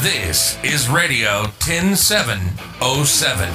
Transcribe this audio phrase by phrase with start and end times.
[0.00, 3.48] This is Radio 10707.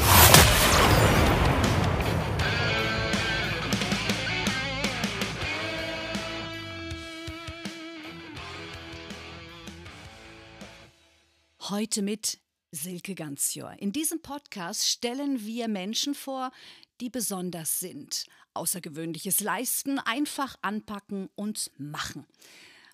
[11.69, 12.39] Heute mit
[12.71, 13.77] Silke Ganzjör.
[13.79, 16.51] In diesem Podcast stellen wir Menschen vor,
[16.99, 18.25] die besonders sind.
[18.53, 22.25] Außergewöhnliches leisten, einfach anpacken und machen.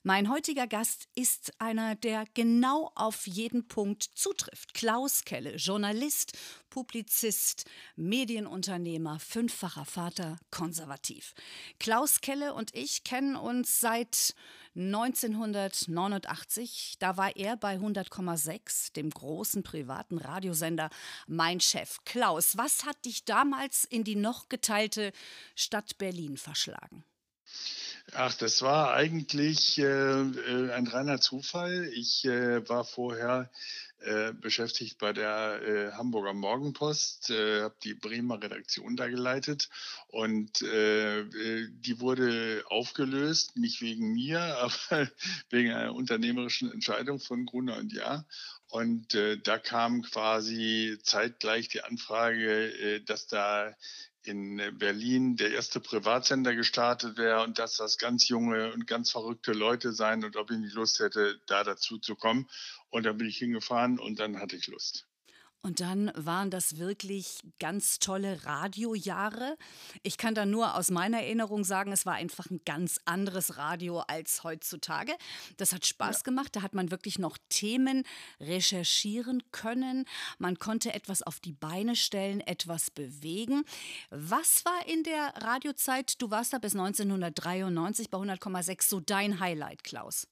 [0.03, 4.73] Mein heutiger Gast ist einer, der genau auf jeden Punkt zutrifft.
[4.73, 6.37] Klaus Kelle, Journalist,
[6.69, 7.65] Publizist,
[7.97, 11.33] Medienunternehmer, fünffacher Vater, konservativ.
[11.79, 14.35] Klaus Kelle und ich kennen uns seit
[14.73, 16.95] 1989.
[16.99, 20.89] Da war er bei 100,6, dem großen privaten Radiosender,
[21.27, 21.97] mein Chef.
[22.05, 25.11] Klaus, was hat dich damals in die noch geteilte
[25.55, 27.03] Stadt Berlin verschlagen?
[28.13, 31.91] Ach, das war eigentlich äh, äh, ein reiner Zufall.
[31.93, 33.49] Ich äh, war vorher
[34.01, 39.69] äh, beschäftigt bei der äh, Hamburger Morgenpost, äh, habe die Bremer Redaktion da geleitet
[40.07, 45.09] und die wurde aufgelöst, nicht wegen mir, aber
[45.49, 48.25] wegen einer unternehmerischen Entscheidung von Gruner und Jahr.
[48.69, 53.75] Und da kam quasi zeitgleich die Anfrage, dass da
[54.23, 59.53] in Berlin der erste Privatsender gestartet wäre und dass das ganz junge und ganz verrückte
[59.53, 62.49] Leute seien und ob ich nicht Lust hätte, da dazu zu kommen.
[62.89, 65.08] Und dann bin ich hingefahren und dann hatte ich Lust.
[65.61, 69.57] Und dann waren das wirklich ganz tolle Radiojahre.
[70.03, 73.99] Ich kann da nur aus meiner Erinnerung sagen, es war einfach ein ganz anderes Radio
[73.99, 75.13] als heutzutage.
[75.57, 76.23] Das hat Spaß ja.
[76.23, 76.55] gemacht.
[76.55, 78.03] Da hat man wirklich noch Themen
[78.39, 80.05] recherchieren können.
[80.37, 83.65] Man konnte etwas auf die Beine stellen, etwas bewegen.
[84.11, 89.83] Was war in der Radiozeit, du warst da bis 1993 bei 100,6, so dein Highlight,
[89.83, 90.25] Klaus?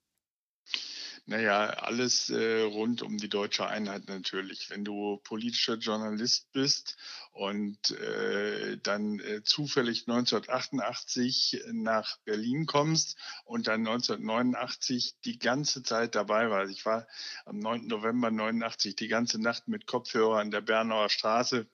[1.29, 4.69] Naja, alles äh, rund um die deutsche Einheit natürlich.
[4.69, 6.95] Wenn du politischer Journalist bist
[7.33, 16.15] und äh, dann äh, zufällig 1988 nach Berlin kommst und dann 1989 die ganze Zeit
[16.15, 16.71] dabei warst.
[16.71, 17.05] Ich war
[17.43, 17.87] am 9.
[17.87, 21.67] November 89 die ganze Nacht mit Kopfhörer an der Bernauer Straße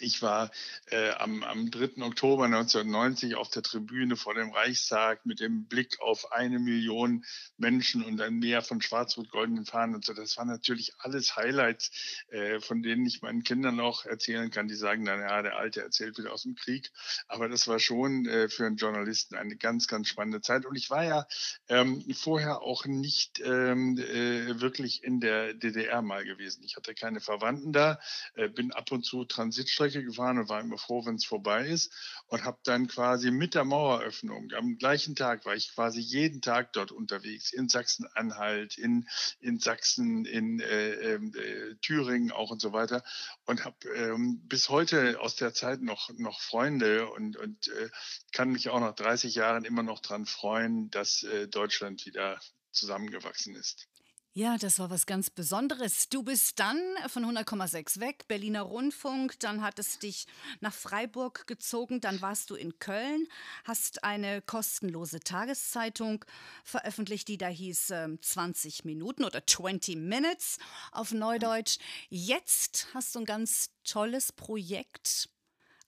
[0.00, 0.50] ich war
[0.90, 2.02] äh, am, am 3.
[2.02, 7.24] Oktober 1990 auf der Tribüne vor dem Reichstag mit dem Blick auf eine Million
[7.56, 10.12] Menschen und ein Meer von schwarz-rot-goldenen Fahnen und so.
[10.12, 11.90] Das waren natürlich alles Highlights,
[12.28, 14.68] äh, von denen ich meinen Kindern auch erzählen kann.
[14.68, 16.90] Die sagen dann, ja, der Alte erzählt wieder aus dem Krieg.
[17.26, 20.66] Aber das war schon äh, für einen Journalisten eine ganz, ganz spannende Zeit.
[20.66, 21.26] Und ich war ja
[21.68, 26.62] ähm, vorher auch nicht ähm, äh, wirklich in der DDR mal gewesen.
[26.62, 27.98] Ich hatte keine Verwandten da,
[28.34, 31.66] äh, bin ab und zu Transit Strecke gefahren und war immer froh, wenn es vorbei
[31.66, 31.92] ist.
[32.26, 36.72] Und habe dann quasi mit der Maueröffnung, am gleichen Tag war ich quasi jeden Tag
[36.72, 39.08] dort unterwegs, in Sachsen-Anhalt, in,
[39.38, 43.04] in Sachsen, in äh, ähm, äh, Thüringen auch und so weiter.
[43.44, 47.88] Und habe ähm, bis heute aus der Zeit noch, noch Freunde und, und äh,
[48.32, 52.40] kann mich auch nach 30 Jahren immer noch daran freuen, dass äh, Deutschland wieder
[52.72, 53.88] zusammengewachsen ist.
[54.34, 56.10] Ja, das war was ganz Besonderes.
[56.10, 56.78] Du bist dann
[57.08, 60.26] von 100,6 weg, Berliner Rundfunk, dann hat es dich
[60.60, 63.26] nach Freiburg gezogen, dann warst du in Köln,
[63.64, 66.24] hast eine kostenlose Tageszeitung
[66.62, 70.58] veröffentlicht, die da hieß äh, 20 Minuten oder 20 Minutes
[70.92, 71.78] auf Neudeutsch.
[72.08, 75.30] Jetzt hast du ein ganz tolles Projekt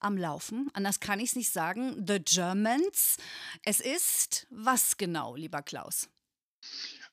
[0.00, 0.70] am Laufen.
[0.72, 2.04] Anders kann ich es nicht sagen.
[2.04, 3.16] The Germans.
[3.64, 6.08] Es ist was genau, lieber Klaus?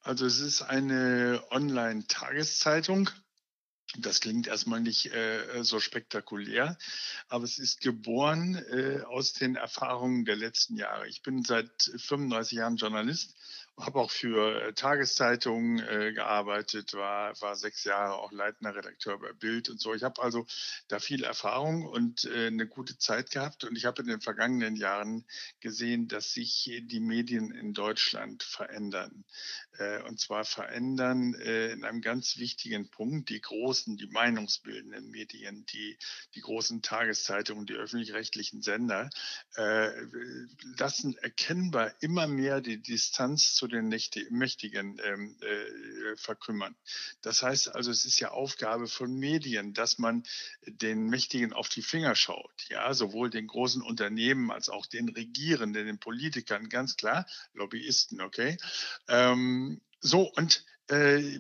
[0.08, 3.10] Also es ist eine Online-Tageszeitung.
[3.98, 6.78] Das klingt erstmal nicht äh, so spektakulär,
[7.28, 11.10] aber es ist geboren äh, aus den Erfahrungen der letzten Jahre.
[11.10, 13.36] Ich bin seit 35 Jahren Journalist
[13.80, 19.32] habe auch für äh, Tageszeitungen äh, gearbeitet, war, war sechs Jahre auch leitender Redakteur bei
[19.34, 19.94] Bild und so.
[19.94, 20.48] Ich habe also
[20.88, 23.66] da viel Erfahrung und äh, eine gute Zeit gehabt.
[23.66, 25.26] Und ich habe in den vergangenen Jahren
[25.60, 29.26] gesehen, dass sich die Medien in Deutschland verändern.
[29.78, 35.66] Äh, und zwar verändern äh, in einem ganz wichtigen Punkt die großen, die meinungsbildenden Medien,
[35.68, 35.98] die,
[36.34, 39.12] die großen Tageszeitungen, die öffentlich-rechtlichen Sender,
[39.56, 39.92] äh,
[40.80, 46.76] lassen erkennbar immer mehr die Distanz zu den Mächtigen ähm, äh, verkümmern.
[47.22, 50.24] Das heißt also, es ist ja Aufgabe von Medien, dass man
[50.66, 52.52] den Mächtigen auf die Finger schaut.
[52.70, 58.58] Ja, sowohl den großen Unternehmen als auch den Regierenden, den Politikern, ganz klar, Lobbyisten, okay.
[59.08, 61.40] Ähm, so, und äh,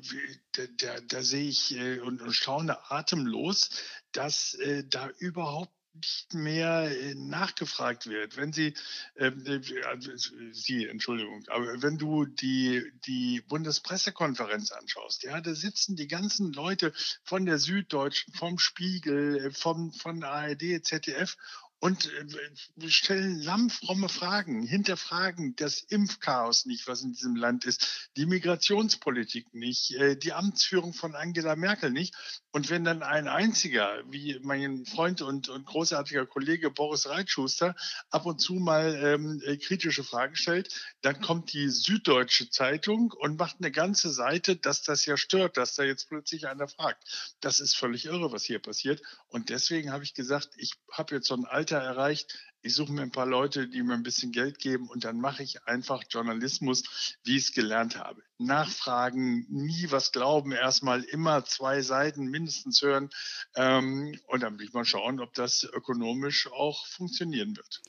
[0.51, 3.69] da, da, da, sehe ich äh, und, und staune atemlos,
[4.11, 8.37] dass äh, da überhaupt nicht mehr äh, nachgefragt wird.
[8.37, 8.73] Wenn Sie,
[9.17, 10.11] ähm, äh, also
[10.51, 16.93] Sie, Entschuldigung, aber wenn du die, die Bundespressekonferenz anschaust, ja, da sitzen die ganzen Leute
[17.23, 21.35] von der Süddeutschen, vom Spiegel, äh, vom, von ARD, ZDF
[21.79, 28.25] und äh, stellen lammfromme Fragen, hinterfragen das Impfchaos nicht, was in diesem Land ist, die
[28.25, 32.15] Migrationspolitik nicht, äh, die Amtsführung von Angela Merkel nicht.
[32.51, 37.75] Und wenn dann ein einziger, wie mein Freund und, und großartiger Kollege Boris Reitschuster,
[38.09, 43.37] ab und zu mal ähm, äh, kritische Fragen stellt, dann kommt die Süddeutsche Zeitung und
[43.37, 47.35] macht eine ganze Seite, dass das ja stört, dass da jetzt plötzlich einer fragt.
[47.39, 49.03] Das ist völlig irre, was hier passiert.
[49.27, 53.01] Und deswegen habe ich gesagt, ich habe jetzt so ein Alter erreicht, ich suche mir
[53.01, 57.17] ein paar Leute, die mir ein bisschen Geld geben und dann mache ich einfach Journalismus,
[57.25, 58.23] wie ich es gelernt habe.
[58.37, 63.09] Nachfragen, nie was glauben, erstmal immer zwei Seiten mindestens hören
[63.55, 67.81] ähm, und dann will ich mal schauen, ob das ökonomisch auch funktionieren wird.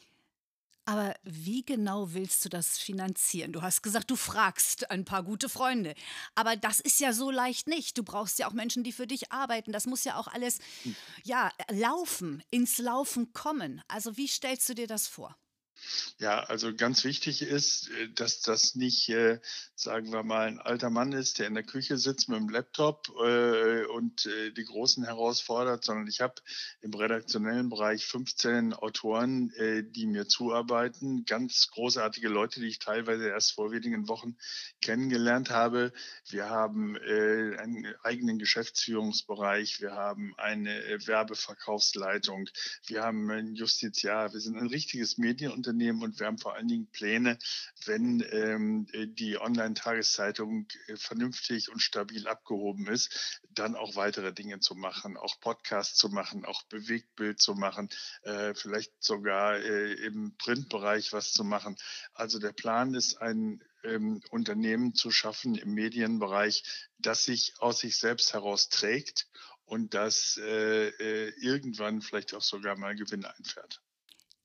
[0.88, 3.52] Aber wie genau willst du das finanzieren?
[3.52, 5.94] Du hast gesagt, du fragst ein paar gute Freunde.
[6.34, 7.98] Aber das ist ja so leicht nicht.
[7.98, 9.70] Du brauchst ja auch Menschen, die für dich arbeiten.
[9.70, 10.96] Das muss ja auch alles hm.
[11.24, 13.82] ja, laufen, ins Laufen kommen.
[13.86, 15.36] Also wie stellst du dir das vor?
[16.18, 19.38] Ja, also ganz wichtig ist, äh, dass das nicht, äh,
[19.76, 23.08] sagen wir mal, ein alter Mann ist, der in der Küche sitzt mit dem Laptop
[23.24, 26.34] äh, und die Großen herausfordert, sondern ich habe
[26.80, 29.52] im redaktionellen Bereich 15 Autoren,
[29.90, 34.36] die mir zuarbeiten, ganz großartige Leute, die ich teilweise erst vor wenigen Wochen
[34.80, 35.92] kennengelernt habe.
[36.28, 40.70] Wir haben einen eigenen Geschäftsführungsbereich, wir haben eine
[41.06, 42.48] Werbeverkaufsleitung,
[42.86, 46.68] wir haben ein Justiziar, wir sind ein richtiges Medienunternehmen Unternehmen und wir haben vor allen
[46.68, 47.38] Dingen Pläne,
[47.84, 48.86] wenn ähm,
[49.16, 55.38] die Online-Tageszeitung äh, vernünftig und stabil abgehoben ist, dann auch weitere Dinge zu machen, auch
[55.40, 57.90] Podcasts zu machen, auch Bewegtbild zu machen,
[58.22, 61.76] äh, vielleicht sogar äh, im Printbereich was zu machen.
[62.14, 66.64] Also der Plan ist ein ähm, Unternehmen zu schaffen im Medienbereich,
[66.98, 69.28] das sich aus sich selbst heraus trägt
[69.66, 73.82] und das äh, äh irgendwann vielleicht auch sogar mal Gewinn einfährt.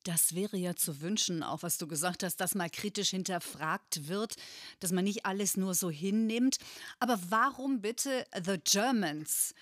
[0.04, 4.36] Das wäre ja zu wünschen, auch was du gesagt hast, dass mal kritisch hinterfragt wird,
[4.80, 6.58] dass man nicht alles nur so hinnimmt.
[7.00, 9.54] Aber warum bitte The Germans?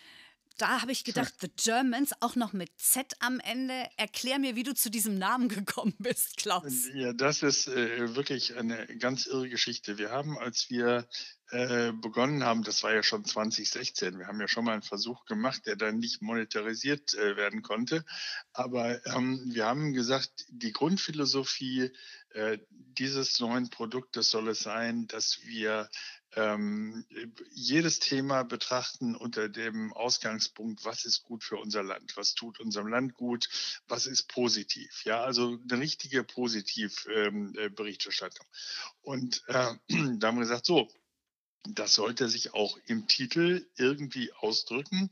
[0.58, 3.88] Da habe ich gedacht, The Germans, auch noch mit Z am Ende.
[3.98, 6.88] Erklär mir, wie du zu diesem Namen gekommen bist, Klaus.
[6.94, 9.98] Ja, das ist äh, wirklich eine ganz irre Geschichte.
[9.98, 11.08] Wir haben, als wir
[11.52, 15.26] äh, begonnen haben, das war ja schon 2016, wir haben ja schon mal einen Versuch
[15.26, 18.06] gemacht, der dann nicht monetarisiert äh, werden konnte.
[18.54, 21.92] Aber ähm, wir haben gesagt, die Grundphilosophie
[22.30, 25.90] äh, dieses neuen Produktes soll es sein, dass wir
[26.36, 27.06] ähm,
[27.52, 32.88] jedes Thema betrachten unter dem Ausgangspunkt, was ist gut für unser Land, was tut unserem
[32.88, 33.50] Land gut,
[33.88, 35.04] was ist positiv.
[35.04, 38.46] Ja, also eine richtige Positivberichterstattung.
[38.46, 39.74] Ähm, äh, Und äh,
[40.18, 40.88] da haben wir gesagt, so,
[41.64, 45.12] das sollte sich auch im Titel irgendwie ausdrücken.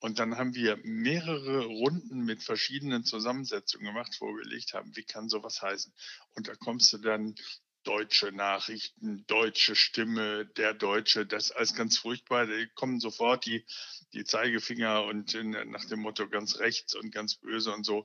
[0.00, 5.02] Und dann haben wir mehrere Runden mit verschiedenen Zusammensetzungen gemacht, wo wir überlegt haben, wie
[5.02, 5.92] kann sowas heißen.
[6.36, 7.34] Und da kommst du dann
[7.82, 12.46] deutsche Nachrichten, deutsche Stimme, der Deutsche, das alles ganz furchtbar.
[12.46, 13.64] Da kommen sofort die,
[14.12, 15.36] die Zeigefinger und
[15.66, 18.04] nach dem Motto ganz rechts und ganz böse und so.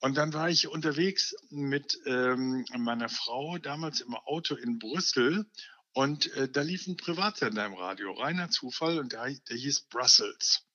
[0.00, 5.46] Und dann war ich unterwegs mit ähm, meiner Frau damals im Auto in Brüssel
[5.92, 10.66] und äh, da lief ein Privatsender im Radio, reiner Zufall, und der, der hieß Brussels.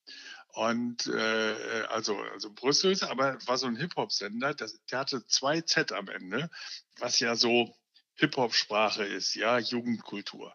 [0.48, 6.08] Und äh, also, also Brüssels, aber war so ein Hip-Hop-Sender, der hatte zwei Z am
[6.08, 6.50] Ende,
[6.98, 7.76] was ja so
[8.14, 10.54] Hip-Hop-Sprache ist, ja, Jugendkultur.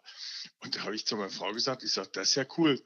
[0.58, 2.82] Und da habe ich zu meiner Frau gesagt, ich sage, das ist ja cool.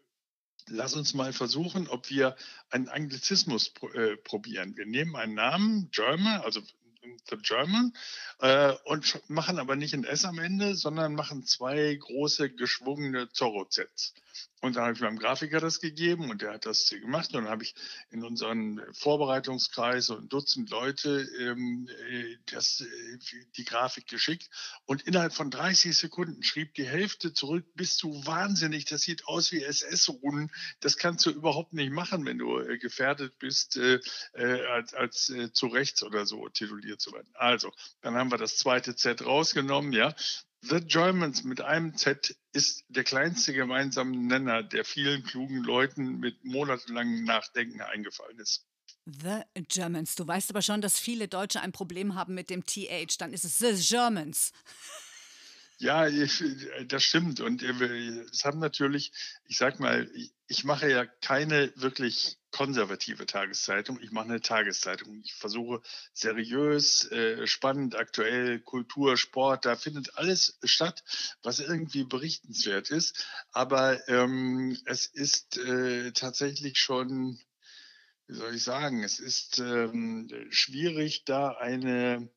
[0.68, 2.36] Lass uns mal versuchen, ob wir
[2.68, 4.76] einen Anglizismus äh, probieren.
[4.76, 6.60] Wir nehmen einen Namen, German, also
[7.28, 7.94] The German,
[8.40, 14.14] äh, und machen aber nicht ein S am Ende, sondern machen zwei große geschwungene Zorro-Zs.
[14.62, 17.28] Und dann habe ich meinem Grafiker das gegeben und der hat das gemacht.
[17.28, 17.74] Und dann habe ich
[18.10, 23.18] in unseren Vorbereitungskreis ein Dutzend Leute ähm, äh, das, äh,
[23.56, 24.48] die Grafik geschickt.
[24.86, 29.52] Und innerhalb von 30 Sekunden schrieb die Hälfte zurück, bist du wahnsinnig, das sieht aus
[29.52, 30.50] wie SS-Runden.
[30.80, 34.00] Das kannst du überhaupt nicht machen, wenn du äh, gefährdet bist, äh,
[34.34, 37.28] äh als, als äh, zu rechts oder so tituliert zu werden.
[37.34, 40.14] Also, dann haben wir das zweite Z rausgenommen, ja.
[40.62, 46.44] The Germans mit einem Z ist der kleinste gemeinsame Nenner, der vielen klugen Leuten mit
[46.44, 48.66] monatelangem Nachdenken eingefallen ist.
[49.04, 50.16] The Germans.
[50.16, 53.18] Du weißt aber schon, dass viele Deutsche ein Problem haben mit dem TH.
[53.18, 54.52] Dann ist es The Germans.
[55.78, 56.42] Ja, ich,
[56.86, 57.40] das stimmt.
[57.40, 59.12] Und es haben natürlich,
[59.44, 60.10] ich sag mal,
[60.48, 64.00] ich mache ja keine wirklich konservative Tageszeitung.
[64.00, 65.20] Ich mache eine Tageszeitung.
[65.22, 65.82] Ich versuche
[66.14, 71.04] seriös, äh, spannend, aktuell, Kultur, Sport, da findet alles statt,
[71.42, 73.26] was irgendwie berichtenswert ist.
[73.52, 77.38] Aber ähm, es ist äh, tatsächlich schon,
[78.26, 82.30] wie soll ich sagen, es ist ähm, schwierig, da eine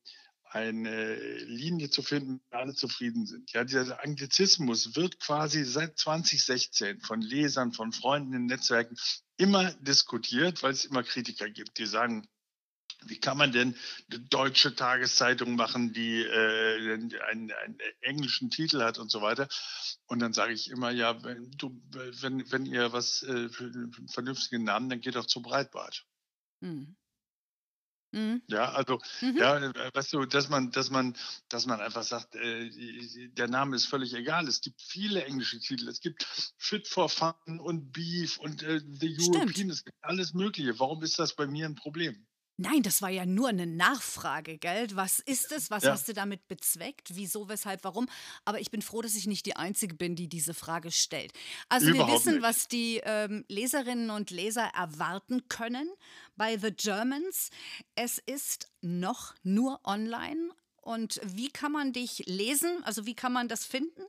[0.52, 3.52] eine Linie zu finden, wo alle zufrieden sind.
[3.52, 8.96] Ja, dieser Anglizismus wird quasi seit 2016 von Lesern, von Freunden in Netzwerken
[9.40, 12.28] immer diskutiert, weil es immer Kritiker gibt, die sagen,
[13.06, 13.74] wie kann man denn
[14.10, 19.48] eine deutsche Tageszeitung machen, die äh, einen, einen, englischen Titel hat und so weiter?
[20.06, 24.64] Und dann sage ich immer, ja, wenn, du, wenn, wenn ihr was äh, einen vernünftigen
[24.64, 26.04] Namen, dann geht doch zu Breitbart.
[26.60, 26.96] Mhm.
[28.12, 28.42] Mhm.
[28.48, 29.36] Ja, also mhm.
[29.36, 31.16] ja, äh, weißt du, dass man, dass man,
[31.48, 32.70] dass man einfach sagt, äh,
[33.28, 34.48] der Name ist völlig egal.
[34.48, 35.88] Es gibt viele englische Titel.
[35.88, 36.26] Es gibt
[36.58, 39.48] Fit for Fun und Beef und äh, The European.
[39.50, 39.72] Stimmt.
[39.72, 40.78] Es gibt alles Mögliche.
[40.80, 42.26] Warum ist das bei mir ein Problem?
[42.60, 44.86] Nein, das war ja nur eine Nachfrage, gell?
[44.92, 45.70] Was ist es?
[45.70, 45.92] Was ja.
[45.92, 47.16] hast du damit bezweckt?
[47.16, 48.06] Wieso, weshalb, warum?
[48.44, 51.32] Aber ich bin froh, dass ich nicht die Einzige bin, die diese Frage stellt.
[51.70, 52.42] Also Überhaupt wir wissen, nicht.
[52.42, 55.88] was die ähm, Leserinnen und Leser erwarten können
[56.36, 57.48] bei The Germans.
[57.94, 60.50] Es ist noch nur online.
[60.82, 62.84] Und wie kann man dich lesen?
[62.84, 64.02] Also wie kann man das finden?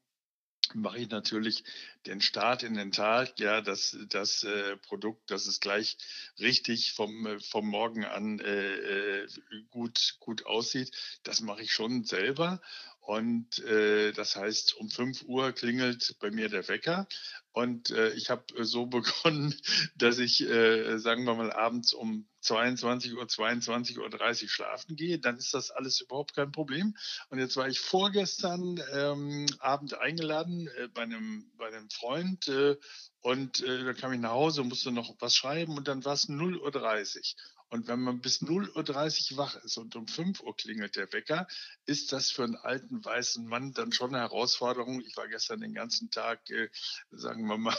[0.75, 1.63] mache ich natürlich
[2.05, 5.97] den Start in den Tag, ja, dass das äh, Produkt, dass es gleich
[6.39, 9.27] richtig vom, äh, vom Morgen an äh, äh,
[9.69, 10.91] gut, gut aussieht.
[11.23, 12.61] Das mache ich schon selber.
[13.01, 17.07] Und äh, das heißt, um 5 Uhr klingelt bei mir der Wecker.
[17.51, 19.55] Und äh, ich habe äh, so begonnen,
[19.95, 25.19] dass ich, äh, sagen wir mal, abends um 22 Uhr, 22 Uhr 30 schlafen gehe.
[25.19, 26.95] Dann ist das alles überhaupt kein Problem.
[27.29, 32.47] Und jetzt war ich vorgestern ähm, Abend eingeladen äh, bei, einem, bei einem Freund.
[32.47, 32.77] Äh,
[33.21, 36.27] und äh, da kam ich nach Hause, musste noch was schreiben und dann war es
[36.27, 37.23] 0.30 Uhr.
[37.71, 41.47] Und wenn man bis 0.30 Uhr wach ist und um 5 Uhr klingelt der Wecker,
[41.85, 44.99] ist das für einen alten weißen Mann dann schon eine Herausforderung.
[44.99, 46.69] Ich war gestern den ganzen Tag, äh,
[47.11, 47.77] sagen wir mal,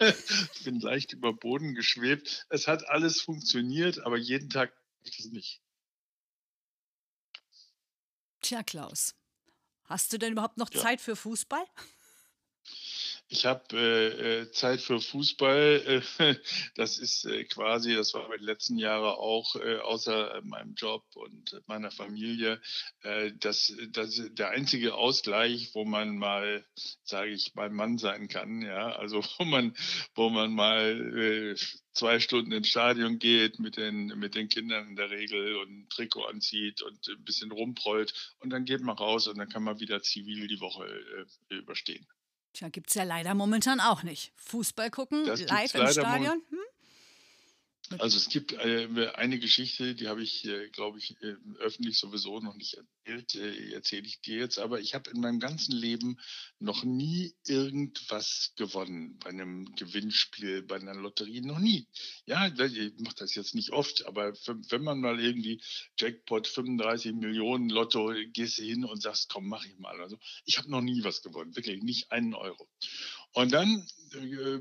[0.00, 2.46] ich bin leicht über Boden geschwebt.
[2.50, 5.60] Es hat alles funktioniert, aber jeden Tag ich das nicht.
[8.40, 9.14] Tja, Klaus,
[9.84, 10.80] hast du denn überhaupt noch ja.
[10.80, 11.64] Zeit für Fußball?
[13.30, 16.02] Ich habe äh, äh, Zeit für Fußball.
[16.18, 16.34] Äh,
[16.76, 21.60] das ist äh, quasi, das war die letzten Jahre auch, äh, außer meinem Job und
[21.66, 22.58] meiner Familie,
[23.02, 26.64] äh, das, das der einzige Ausgleich, wo man mal,
[27.04, 28.62] sage ich, beim Mann sein kann.
[28.62, 29.76] Ja, also wo man,
[30.14, 31.54] wo man mal
[31.92, 35.88] zwei Stunden ins Stadion geht mit den, mit den Kindern in der Regel und ein
[35.90, 39.80] Trikot anzieht und ein bisschen rumprollt und dann geht man raus und dann kann man
[39.80, 42.06] wieder zivil die Woche überstehen.
[42.52, 44.32] Tja, gibt es ja leider momentan auch nicht.
[44.36, 46.42] Fußball gucken, das live im Stadion?
[46.50, 46.57] Hm?
[47.98, 52.40] Also es gibt äh, eine Geschichte, die habe ich, äh, glaube ich, äh, öffentlich sowieso
[52.40, 54.58] noch nicht erzählt, äh, erzähle ich dir jetzt.
[54.58, 56.18] Aber ich habe in meinem ganzen Leben
[56.58, 61.86] noch nie irgendwas gewonnen bei einem Gewinnspiel, bei einer Lotterie, noch nie.
[62.26, 64.32] Ja, ich mache das jetzt nicht oft, aber
[64.68, 65.60] wenn man mal irgendwie
[65.98, 70.00] Jackpot 35 Millionen Lotto, gehst hin und sagst, komm, mach ich mal.
[70.00, 72.68] Also ich habe noch nie was gewonnen, wirklich nicht einen Euro.
[73.32, 74.58] Und dann äh,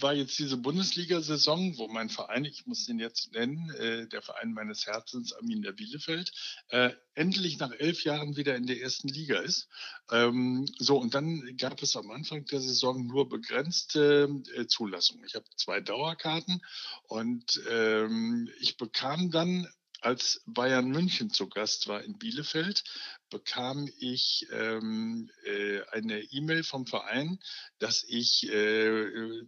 [0.00, 4.52] war jetzt diese Bundesliga-Saison, wo mein Verein, ich muss den jetzt nennen, äh, der Verein
[4.52, 6.30] meines Herzens, Arminia Bielefeld,
[6.68, 9.68] äh, endlich nach elf Jahren wieder in der ersten Liga ist.
[10.10, 14.28] Ähm, so, und dann gab es am Anfang der Saison nur begrenzte
[14.68, 15.24] Zulassungen.
[15.26, 16.60] Ich habe zwei Dauerkarten
[17.04, 19.66] und ähm, ich bekam dann
[20.02, 22.84] als Bayern München zu Gast war in Bielefeld,
[23.30, 27.38] bekam ich ähm, äh, eine E-Mail vom Verein,
[27.78, 29.46] dass ich äh, äh,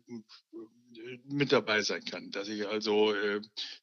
[1.25, 3.41] mit dabei sein kann, dass ich also äh,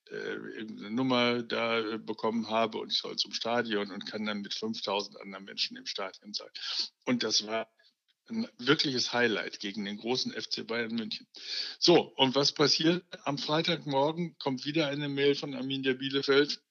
[0.10, 4.54] äh eine Nummer da bekommen habe und ich soll zum Stadion und kann dann mit
[4.54, 6.50] 5000 anderen Menschen im Stadion sein.
[7.06, 7.68] Und das war
[8.32, 11.28] ein wirkliches Highlight gegen den großen FC Bayern München.
[11.80, 13.04] So, und was passiert?
[13.24, 16.62] Am Freitagmorgen kommt wieder eine Mail von Arminia Bielefeld,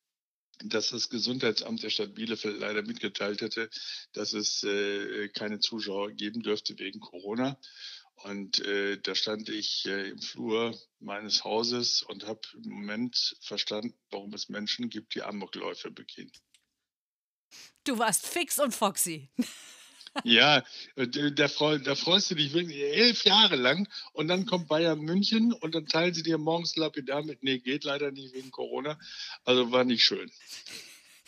[0.64, 3.70] dass das Gesundheitsamt der Stadt Bielefeld leider mitgeteilt hätte,
[4.12, 7.58] dass es äh, keine Zuschauer geben dürfte wegen Corona.
[8.22, 13.94] Und äh, da stand ich äh, im Flur meines Hauses und habe im Moment verstanden,
[14.10, 16.30] warum es Menschen gibt, die Amokläufe begehen.
[17.84, 19.30] Du warst fix und foxy.
[20.24, 20.64] Ja,
[20.96, 21.48] äh, da,
[21.78, 25.86] da freust du dich wirklich elf Jahre lang und dann kommt Bayern München und dann
[25.86, 28.98] teilen sie dir morgens lapidar mit, nee, geht leider nicht wegen Corona.
[29.44, 30.30] Also war nicht schön.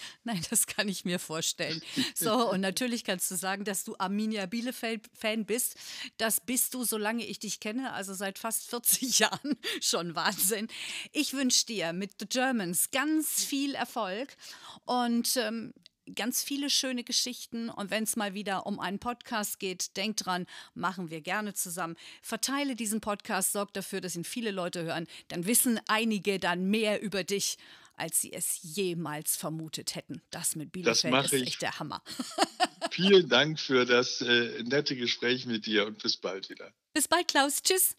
[0.24, 1.80] Nein, das kann ich mir vorstellen.
[2.14, 5.76] So, und natürlich kannst du sagen, dass du Arminia Bielefeld-Fan bist.
[6.16, 9.56] Das bist du, solange ich dich kenne, also seit fast 40 Jahren.
[9.80, 10.68] Schon Wahnsinn.
[11.12, 14.36] Ich wünsche dir mit The Germans ganz viel Erfolg
[14.84, 15.72] und ähm,
[16.14, 17.68] ganz viele schöne Geschichten.
[17.68, 21.96] Und wenn es mal wieder um einen Podcast geht, denk dran, machen wir gerne zusammen.
[22.22, 25.06] Verteile diesen Podcast, sorg dafür, dass ihn viele Leute hören.
[25.28, 27.58] Dann wissen einige dann mehr über dich,
[27.94, 30.22] als sie es jemals vermutet hätten.
[30.30, 32.02] Das mit Bielefeld das ist echt der Hammer.
[32.90, 36.72] Vielen Dank für das äh, nette Gespräch mit dir und bis bald wieder.
[36.94, 37.62] Bis bald, Klaus.
[37.62, 37.96] Tschüss.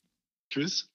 [0.49, 0.92] Tschüss.